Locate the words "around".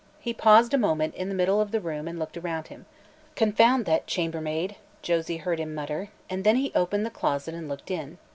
2.35-2.69